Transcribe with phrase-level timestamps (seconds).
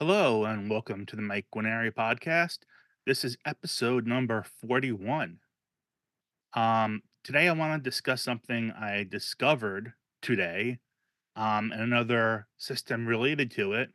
[0.00, 2.58] Hello and welcome to the Mike Guarneri podcast.
[3.04, 5.38] This is episode number 41.
[6.54, 10.78] Um, today I want to discuss something I discovered today,
[11.34, 13.88] um, and another system related to it.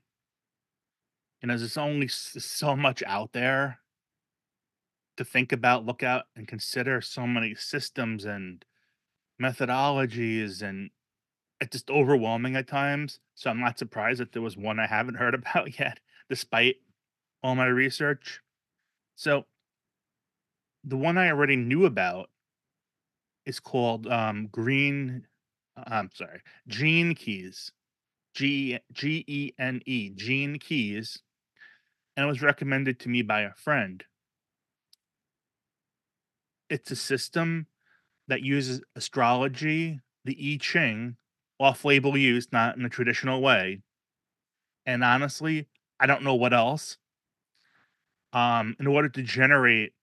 [1.42, 3.80] And as there's only so much out there
[5.16, 8.66] to think about, look out, and consider so many systems and
[9.42, 10.90] methodologies, and
[11.62, 13.20] it's just overwhelming at times.
[13.36, 16.78] So I'm not surprised that there was one I haven't heard about yet, despite
[17.42, 18.42] all my research.
[19.16, 19.46] So
[20.84, 22.30] the one I already knew about
[23.46, 25.28] is called um, Green.
[25.78, 27.72] uh, I'm sorry, Gene Keys.
[28.34, 31.20] G G E N E Gene Keys,
[32.18, 34.04] and it was recommended to me by a friend.
[36.70, 37.68] It's a system
[38.28, 41.18] that uses astrology, the I Ching,
[41.64, 43.82] off-label use, not in a traditional way.
[44.86, 45.68] And honestly,
[46.00, 46.98] I don't know what else.
[48.34, 49.94] Um, in order to generate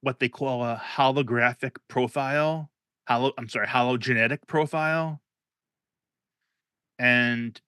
[0.00, 2.70] what they call a holographic profile,
[3.06, 5.20] I'm sorry, hologenetic profile,
[6.98, 7.60] and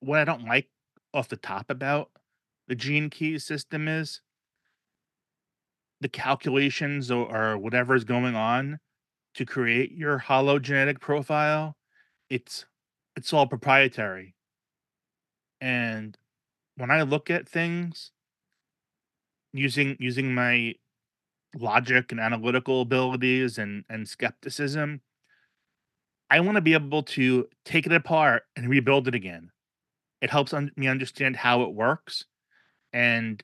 [0.00, 0.68] what I don't like
[1.12, 2.10] off the top about
[2.68, 4.20] the gene key system is
[6.00, 8.78] the calculations or, or whatever is going on
[9.34, 11.77] to create your hologenetic profile.
[12.30, 12.66] It's
[13.16, 14.34] it's all proprietary.
[15.60, 16.16] And
[16.76, 18.12] when I look at things
[19.52, 20.74] using using my
[21.56, 25.00] logic and analytical abilities and and skepticism,
[26.30, 29.50] I want to be able to take it apart and rebuild it again.
[30.20, 32.24] It helps un- me understand how it works
[32.92, 33.42] and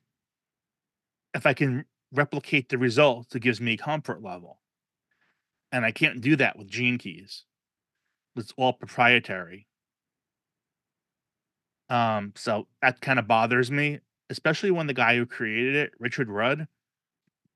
[1.34, 4.60] if I can replicate the results, it gives me comfort level.
[5.72, 7.44] And I can't do that with gene keys.
[8.36, 9.66] It's all proprietary.
[11.88, 16.28] Um, so that kind of bothers me, especially when the guy who created it, Richard
[16.28, 16.66] Rudd,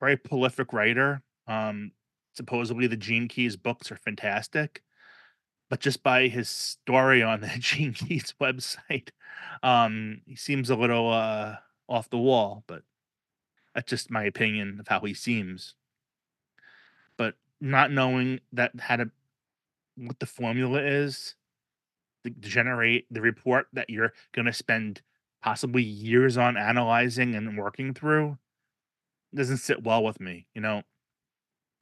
[0.00, 1.22] very prolific writer.
[1.46, 1.92] Um,
[2.34, 4.82] supposedly the Gene Keys books are fantastic,
[5.70, 9.08] but just by his story on the Gene Keys website,
[9.62, 11.56] um, he seems a little uh
[11.88, 12.82] off the wall, but
[13.74, 15.74] that's just my opinion of how he seems.
[17.16, 19.10] But not knowing that how to
[19.98, 21.34] what the formula is
[22.24, 25.02] to generate the report that you're going to spend
[25.42, 28.38] possibly years on analyzing and working through
[29.34, 30.46] doesn't sit well with me.
[30.54, 30.82] You know,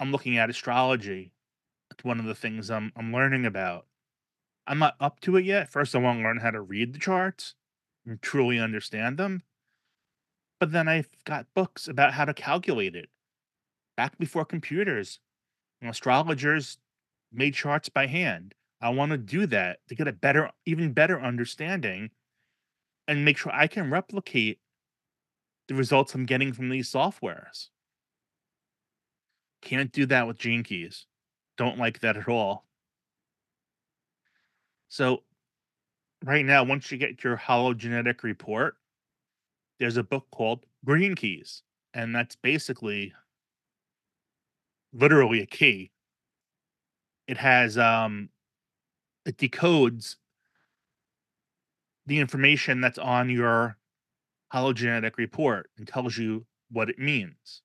[0.01, 1.33] I'm looking at astrology.
[1.91, 3.87] It's one of the things I'm I'm learning about.
[4.67, 5.71] I'm not up to it yet.
[5.71, 7.55] First, I want to learn how to read the charts
[8.05, 9.43] and truly understand them.
[10.59, 13.09] But then I've got books about how to calculate it.
[13.97, 15.21] Back before computers,
[15.81, 16.79] you know, astrologers
[17.33, 18.55] made charts by hand.
[18.81, 22.11] I want to do that to get a better, even better understanding
[23.09, 24.61] and make sure I can replicate
[25.69, 27.69] the results I'm getting from these softwares.
[29.63, 31.07] Can't do that with Gene Keys.
[31.57, 32.67] Don't like that at all.
[34.89, 35.23] So
[36.25, 38.77] right now, once you get your hologenetic report,
[39.81, 41.63] there's a book called Green Keys,
[41.95, 43.13] and that's basically
[44.93, 45.91] literally a key.
[47.29, 48.31] It has um
[49.25, 50.17] it decodes
[52.07, 53.77] the information that's on your
[54.53, 57.63] hologenetic report and tells you what it means.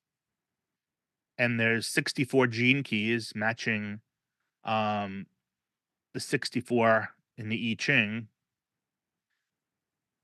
[1.38, 4.02] And there's 64 gene keys matching
[4.64, 5.28] um
[6.14, 8.28] the 64 in the I Ching,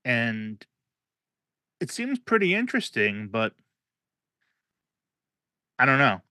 [0.04, 0.64] and
[1.80, 3.54] it seems pretty interesting, but
[5.78, 6.22] I don't know.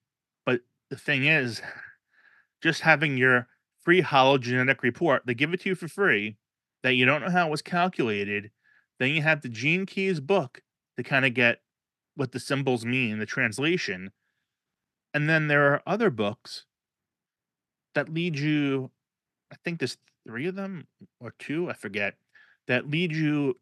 [0.46, 1.62] But the thing is,
[2.62, 3.48] just having your
[3.84, 6.38] free hologenetic report, they give it to you for free,
[6.84, 8.52] that you don't know how it was calculated.
[9.00, 10.62] Then you have the Gene Keys book
[10.98, 11.62] to kind of get
[12.16, 14.12] what the symbols mean, the translation.
[15.14, 16.66] And then there are other books
[17.96, 18.92] that lead you,
[19.52, 19.98] I think there's
[20.28, 20.88] three of them
[21.20, 22.16] or two, I forget,
[22.68, 23.58] that lead you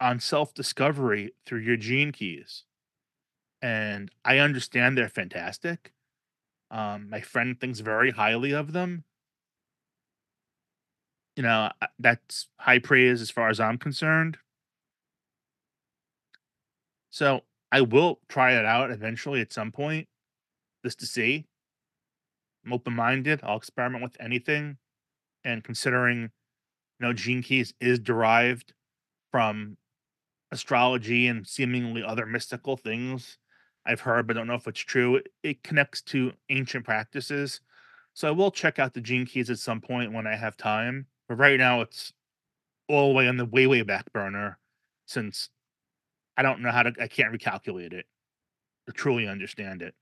[0.00, 2.64] on self discovery through your gene keys.
[3.62, 5.92] And I understand they're fantastic.
[6.70, 9.04] Um, my friend thinks very highly of them.
[11.36, 14.38] You know, that's high praise as far as I'm concerned.
[17.10, 20.08] So I will try it out eventually at some point
[20.84, 21.46] just to see.
[22.64, 23.40] I'm open minded.
[23.42, 24.76] I'll experiment with anything.
[25.44, 26.30] And considering, you
[27.00, 28.74] know, Gene Keys is derived
[29.30, 29.78] from
[30.52, 33.38] astrology and seemingly other mystical things
[33.86, 35.20] I've heard, but don't know if it's true.
[35.42, 37.60] It, connects to ancient practices.
[38.12, 41.06] So I will check out the Gene Keys at some point when I have time.
[41.28, 42.12] But right now, it's
[42.88, 44.58] all the way on the way, way back burner
[45.06, 45.50] since
[46.36, 48.06] I don't know how to I can't recalculate it
[48.88, 49.94] or truly understand it.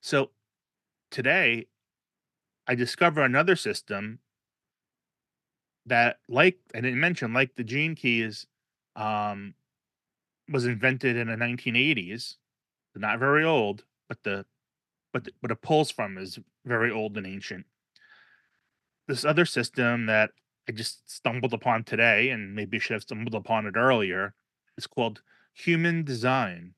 [0.00, 0.30] So
[1.10, 1.66] today,
[2.66, 4.20] I discover another system
[5.86, 8.46] that, like I didn't mention, like the gene keys,
[8.96, 9.54] um,
[10.48, 12.36] was invented in the 1980s.
[12.94, 14.44] They're not very old, but the
[15.12, 17.64] but the, what it pulls from is very old and ancient.
[19.06, 20.30] This other system that
[20.68, 24.34] I just stumbled upon today, and maybe should have stumbled upon it earlier,
[24.76, 25.22] is called
[25.54, 26.74] human design.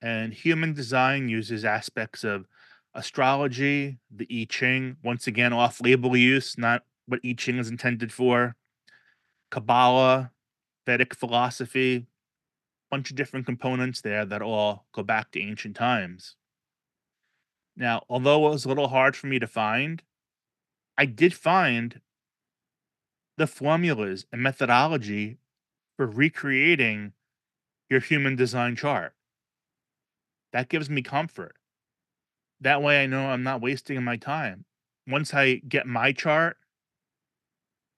[0.00, 2.46] And human design uses aspects of
[2.94, 8.12] astrology, the I Ching, once again, off label use, not what I Ching is intended
[8.12, 8.56] for,
[9.50, 10.32] Kabbalah,
[10.86, 12.06] Vedic philosophy,
[12.90, 16.36] bunch of different components there that all go back to ancient times.
[17.76, 20.02] Now, although it was a little hard for me to find,
[20.98, 22.00] I did find
[23.38, 25.38] the formulas and methodology
[25.96, 27.12] for recreating
[27.88, 29.14] your human design chart.
[30.52, 31.56] That gives me comfort.
[32.60, 34.64] That way I know I'm not wasting my time.
[35.06, 36.58] Once I get my chart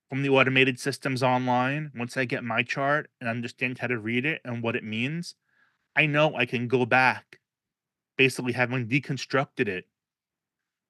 [0.09, 4.25] from the automated systems online, once I get my chart and understand how to read
[4.27, 5.35] it and what it means,
[5.97, 7.41] I know I can go back,
[8.17, 9.87] basically having deconstructed it,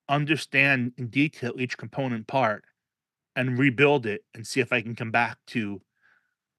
[0.08, 2.64] understand in detail each component part,
[3.37, 5.81] and rebuild it and see if I can come back to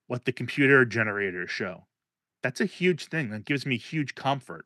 [0.08, 1.86] what the computer generators show.
[2.44, 3.30] That's a huge thing.
[3.30, 4.66] That gives me huge comfort.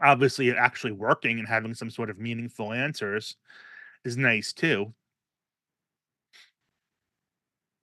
[0.00, 3.36] Obviously, actually working and having some sort of meaningful answers
[4.04, 4.92] is nice too.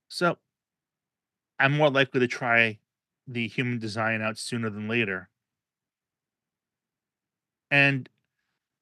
[0.09, 0.37] So
[1.59, 2.79] I'm more likely to try
[3.27, 5.29] the human design out sooner than later.
[7.71, 8.09] And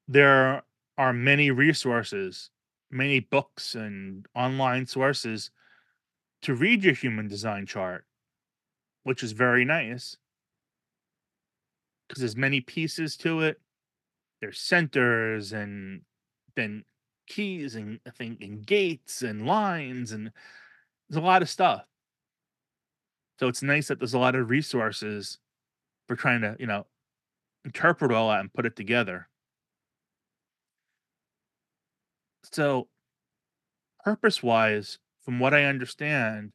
[0.08, 0.64] there
[0.98, 2.50] are many resources,
[2.90, 5.52] many books and online sources
[6.44, 8.06] to read your human design chart,
[9.04, 10.16] which is very nice
[12.08, 13.60] because there's many pieces to it.
[14.40, 16.02] There's centers and
[16.56, 16.86] then
[17.28, 20.32] keys and I think and gates and lines and
[21.10, 21.84] there's a lot of stuff.
[23.40, 25.38] So it's nice that there's a lot of resources
[26.08, 26.86] for trying to, you know,
[27.66, 29.28] interpret all that and put it together.
[32.52, 32.88] So
[34.04, 36.52] purpose wise, from what I understand,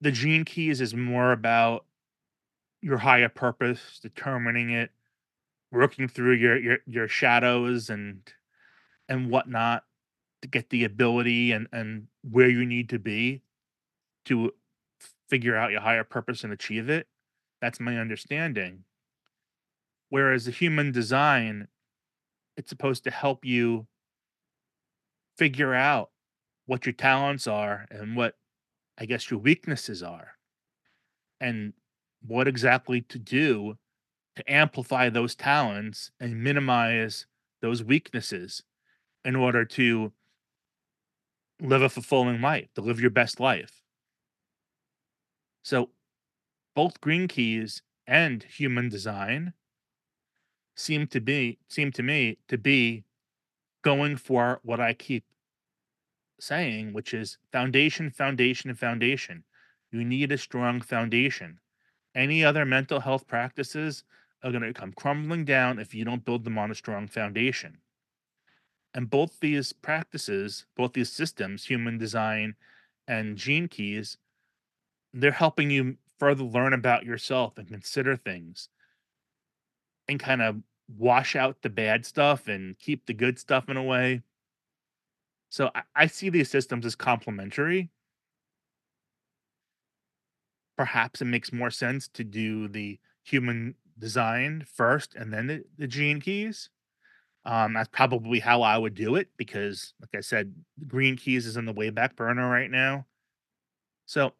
[0.00, 1.86] the gene keys is more about
[2.82, 4.90] your higher purpose, determining it,
[5.72, 8.20] working through your your your shadows and
[9.08, 9.84] and whatnot
[10.42, 13.42] to get the ability and and where you need to be
[14.26, 14.52] to
[15.28, 17.06] figure out your higher purpose and achieve it.
[17.60, 18.84] That's my understanding.
[20.08, 21.68] Whereas the human design,
[22.56, 23.86] it's supposed to help you
[25.36, 26.10] figure out
[26.66, 28.34] what your talents are and what
[28.98, 30.32] I guess your weaknesses are
[31.40, 31.74] and
[32.26, 33.78] what exactly to do
[34.36, 37.26] to amplify those talents and minimize
[37.62, 38.62] those weaknesses
[39.24, 40.12] in order to
[41.60, 43.82] live a fulfilling life, to live your best life.
[45.62, 45.90] So
[46.74, 49.52] both green keys and human design
[50.76, 53.04] seem to be seem to me to be
[53.82, 55.24] going for what I keep
[56.38, 59.44] saying, which is foundation, foundation, and foundation.
[59.90, 61.60] You need a strong foundation.
[62.14, 64.04] Any other mental health practices
[64.42, 67.78] are going to come crumbling down if you don't build them on a strong foundation.
[68.96, 72.54] And both these practices, both these systems, human design
[73.06, 74.16] and gene keys,
[75.12, 78.70] they're helping you further learn about yourself and consider things
[80.08, 80.56] and kind of
[80.88, 84.22] wash out the bad stuff and keep the good stuff in a way.
[85.50, 87.90] So I, I see these systems as complementary.
[90.78, 95.86] Perhaps it makes more sense to do the human design first and then the, the
[95.86, 96.70] gene keys.
[97.46, 100.52] Um, that's probably how I would do it because, like I said,
[100.88, 103.06] green keys is in the way back burner right now.
[104.04, 104.32] So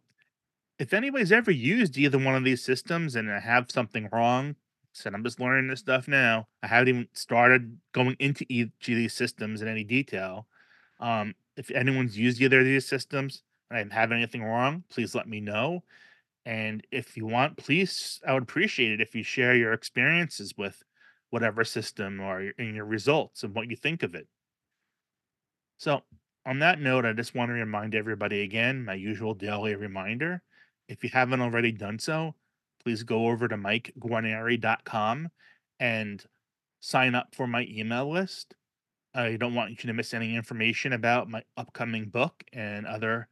[0.80, 4.56] if anybody's ever used either one of these systems and I have something wrong,
[4.92, 6.48] said I'm just learning this stuff now.
[6.64, 10.48] I haven't even started going into each of these systems in any detail.
[10.98, 15.28] Um, if anyone's used either of these systems and I'm having anything wrong, please let
[15.28, 15.84] me know.
[16.44, 20.82] And if you want, please, I would appreciate it if you share your experiences with
[21.30, 24.26] whatever system or in your results and what you think of it.
[25.78, 26.02] So,
[26.44, 30.42] on that note, I just want to remind everybody again my usual daily reminder.
[30.88, 32.36] If you haven't already done so,
[32.84, 35.28] please go over to mikeguarneri.com
[35.80, 36.24] and
[36.80, 38.54] sign up for my email list.
[39.12, 43.28] I don't want you to miss any information about my upcoming book and other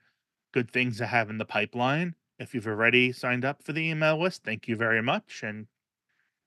[0.53, 2.15] good things I have in the pipeline.
[2.39, 5.43] If you've already signed up for the email list, thank you very much.
[5.45, 5.67] And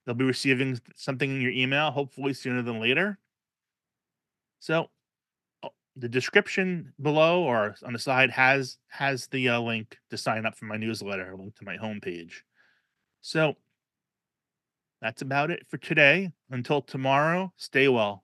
[0.08, 3.20] you'll be receiving something in your email, hopefully sooner than later.
[4.60, 4.90] So
[5.64, 10.46] oh, the description below or on the side has has the uh, link to sign
[10.46, 12.42] up for my newsletter, link to my homepage.
[13.22, 13.56] So
[15.02, 16.32] that's about it for today.
[16.50, 18.24] Until tomorrow, stay well.